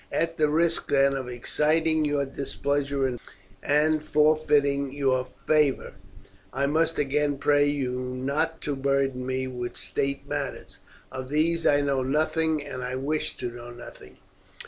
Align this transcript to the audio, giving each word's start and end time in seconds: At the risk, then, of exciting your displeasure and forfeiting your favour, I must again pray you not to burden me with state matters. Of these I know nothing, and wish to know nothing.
At 0.11 0.37
the 0.37 0.49
risk, 0.49 0.87
then, 0.89 1.13
of 1.13 1.29
exciting 1.29 2.05
your 2.05 2.25
displeasure 2.25 3.19
and 3.61 4.03
forfeiting 4.03 4.91
your 4.91 5.23
favour, 5.45 5.93
I 6.51 6.65
must 6.65 6.97
again 6.97 7.37
pray 7.37 7.65
you 7.67 7.99
not 7.99 8.61
to 8.61 8.75
burden 8.75 9.27
me 9.27 9.45
with 9.45 9.77
state 9.77 10.27
matters. 10.27 10.79
Of 11.11 11.29
these 11.29 11.67
I 11.67 11.81
know 11.81 12.01
nothing, 12.01 12.65
and 12.65 13.03
wish 13.05 13.37
to 13.37 13.51
know 13.51 13.69
nothing. 13.69 14.17